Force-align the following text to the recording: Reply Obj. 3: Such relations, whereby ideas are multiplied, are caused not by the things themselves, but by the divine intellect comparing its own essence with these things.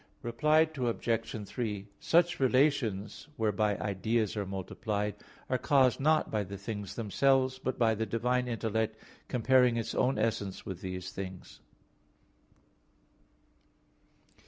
Reply 0.23 0.61
Obj. 0.75 1.47
3: 1.47 1.87
Such 1.99 2.39
relations, 2.39 3.27
whereby 3.37 3.77
ideas 3.77 4.35
are 4.35 4.47
multiplied, 4.47 5.13
are 5.47 5.59
caused 5.59 5.99
not 5.99 6.31
by 6.31 6.43
the 6.43 6.57
things 6.57 6.95
themselves, 6.95 7.59
but 7.59 7.77
by 7.77 7.93
the 7.93 8.07
divine 8.07 8.47
intellect 8.47 8.97
comparing 9.27 9.77
its 9.77 9.93
own 9.93 10.17
essence 10.17 10.65
with 10.65 10.81
these 10.81 11.11
things. 11.11 11.59